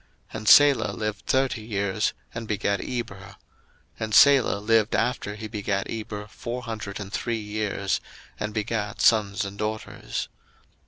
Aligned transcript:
01:011:014 0.33 0.37
And 0.37 0.47
Salah 0.49 0.91
lived 0.93 1.25
thirty 1.27 1.61
years, 1.61 2.13
and 2.33 2.47
begat 2.47 2.81
Eber: 2.83 3.17
01:011:015 3.17 3.35
And 3.99 4.13
Salah 4.15 4.59
lived 4.59 4.95
after 4.95 5.35
he 5.35 5.47
begat 5.47 5.85
Eber 5.91 6.25
four 6.27 6.63
hundred 6.63 6.99
and 6.99 7.13
three 7.13 7.37
years, 7.37 8.01
and 8.39 8.51
begat 8.51 8.99
sons 8.99 9.45
and 9.45 9.59
daughters. 9.59 10.27